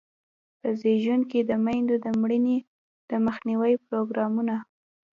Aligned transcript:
په 0.59 0.67
زیږون 0.81 1.21
کې 1.31 1.39
د 1.49 1.51
میندو 1.65 1.95
د 2.05 2.07
مړینې 2.21 2.57
د 3.09 3.11
مخنیوي 3.25 3.73
پروګرامونه. 3.87 4.55